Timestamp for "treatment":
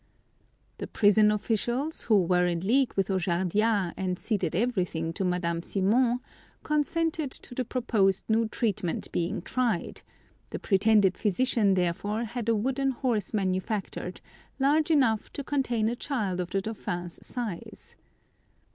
8.47-9.11